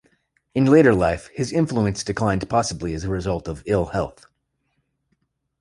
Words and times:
In 0.55 0.65
later 0.65 0.95
life, 0.95 1.27
his 1.27 1.51
influence 1.53 2.03
declined 2.03 2.49
possibly 2.49 2.95
as 2.95 3.03
a 3.03 3.07
result 3.09 3.47
of 3.47 3.61
ill 3.67 3.85
health. 3.85 4.25